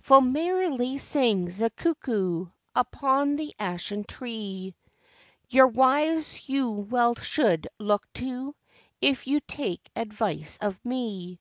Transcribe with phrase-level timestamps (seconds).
[0.00, 4.74] Full merrily sings the cuckoo Upon the ashen tree;
[5.50, 8.56] Your wives you well should look to,
[9.02, 11.40] If you take advice of me.